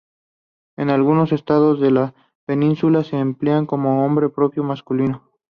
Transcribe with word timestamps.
En 0.77 0.89
algunos 0.89 1.31
estados 1.31 1.79
de 1.79 1.91
la 1.91 2.15
península 2.47 3.03
se 3.03 3.17
emplea 3.17 3.63
como 3.67 3.97
nombre 4.01 4.29
propio 4.29 4.63
masculino. 4.63 5.29